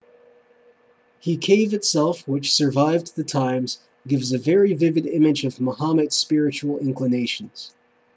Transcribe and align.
he 1.19 1.37
cave 1.37 1.75
itself 1.75 2.27
which 2.27 2.51
survived 2.55 3.15
the 3.15 3.23
times 3.23 3.77
gives 4.07 4.33
a 4.33 4.39
very 4.39 4.73
vivid 4.73 5.05
image 5.05 5.45
of 5.45 5.61
muhammad's 5.61 6.15
spiritual 6.15 6.79
inclinations 6.79 7.71